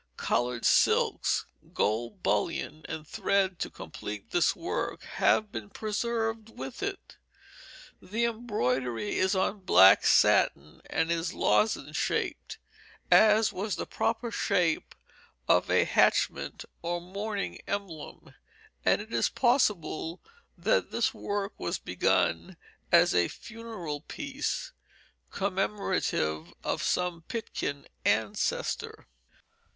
Colored 0.17 0.65
silks, 0.65 1.45
gold 1.75 2.23
bullion 2.23 2.81
and 2.89 3.07
thread 3.07 3.59
to 3.59 3.69
complete 3.69 4.31
this 4.31 4.55
work 4.55 5.03
have 5.03 5.51
been 5.51 5.69
preserved 5.69 6.49
with 6.57 6.81
it. 6.81 7.17
The 8.01 8.25
embroidery 8.25 9.19
is 9.19 9.35
on 9.35 9.59
black 9.59 10.03
satin, 10.07 10.81
and 10.89 11.11
is 11.11 11.35
lozenge 11.35 11.95
shaped, 11.95 12.57
as 13.11 13.53
was 13.53 13.75
the 13.75 13.85
proper 13.85 14.31
shape 14.31 14.95
of 15.47 15.69
a 15.69 15.83
hatchment 15.83 16.65
or 16.81 16.99
mourning 16.99 17.59
emblem; 17.67 18.33
and 18.83 19.03
it 19.03 19.13
is 19.13 19.29
possible 19.29 20.19
that 20.57 20.89
this 20.89 21.13
work 21.13 21.53
was 21.59 21.77
begun 21.77 22.57
as 22.91 23.13
a 23.13 23.27
funeral 23.27 24.01
piece, 24.01 24.71
commemorative 25.29 26.55
of 26.63 26.81
some 26.81 27.21
Pitkin 27.27 27.85
ancestor. 28.03 29.05